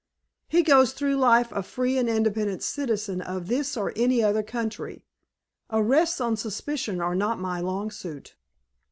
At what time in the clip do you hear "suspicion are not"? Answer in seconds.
6.37-7.37